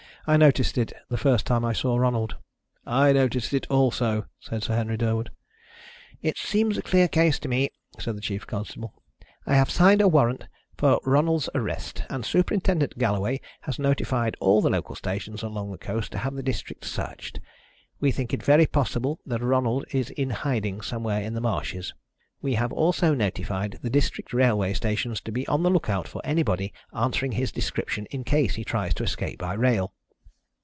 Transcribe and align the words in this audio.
I 0.27 0.37
noticed 0.37 0.77
it 0.77 0.93
the 1.09 1.17
first 1.17 1.47
time 1.47 1.65
I 1.65 1.73
saw 1.73 1.97
Ronald." 1.97 2.35
"I 2.85 3.11
noticed 3.11 3.53
it 3.55 3.65
also," 3.71 4.27
said 4.39 4.61
Sir 4.61 4.75
Henry 4.75 4.95
Durwood. 4.95 5.31
"It 6.21 6.37
seems 6.37 6.77
a 6.77 6.83
clear 6.83 7.07
case 7.07 7.39
to 7.39 7.47
me," 7.49 7.71
said 7.97 8.15
the 8.15 8.21
chief 8.21 8.45
constable. 8.45 8.93
"I 9.47 9.55
have 9.55 9.71
signed 9.71 9.99
a 9.99 10.07
warrant 10.07 10.45
for 10.77 10.99
Ronald's 11.05 11.49
arrest, 11.55 12.03
and 12.07 12.23
Superintendent 12.23 12.99
Galloway 12.99 13.41
has 13.61 13.79
notified 13.79 14.37
all 14.39 14.61
the 14.61 14.69
local 14.69 14.93
stations 14.93 15.41
along 15.41 15.71
the 15.71 15.79
coast 15.79 16.11
to 16.11 16.19
have 16.19 16.35
the 16.35 16.43
district 16.43 16.85
searched. 16.85 17.39
We 17.99 18.11
think 18.11 18.31
it 18.31 18.43
very 18.43 18.67
possible 18.67 19.21
that 19.25 19.41
Ronald 19.41 19.85
is 19.89 20.11
in 20.11 20.29
hiding 20.29 20.81
somewhere 20.81 21.23
in 21.23 21.33
the 21.33 21.41
marshes. 21.41 21.95
We 22.43 22.53
have 22.53 22.71
also 22.71 23.15
notified 23.15 23.79
the 23.81 23.89
district 23.89 24.33
railway 24.33 24.73
stations 24.73 25.19
to 25.21 25.31
be 25.31 25.47
on 25.47 25.63
the 25.63 25.71
lookout 25.71 26.07
for 26.07 26.21
anybody 26.23 26.75
answering 26.93 27.31
his 27.31 27.51
description, 27.51 28.05
in 28.11 28.23
case 28.23 28.53
he 28.53 28.63
tries 28.63 28.93
to 28.93 29.03
escape 29.03 29.39
by 29.39 29.53
rail." 29.55 29.95